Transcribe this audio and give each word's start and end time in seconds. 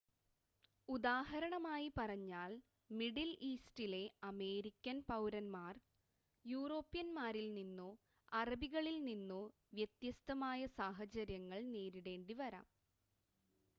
ഉദാഹരണമായി 0.89 1.89
പറഞ്ഞാൽ 1.97 2.51
മിഡിൽ 2.89 3.31
ഈസ്റ്റിലെ 3.47 3.99
അമേരിക്കൻ 4.23 4.97
പൗരന്മാർ 5.09 5.75
യൂറോപ്യന്മാരിൽ 6.45 7.47
നിന്നോ 7.57 7.89
അറബികളിൽ 8.31 8.97
നിന്നോ 9.03 9.41
വ്യത്യസ്തമായ 9.73 10.61
സാഹചര്യങ്ങൾ 10.79 11.61
നേരിടേണ്ടിവരാം 11.71 12.67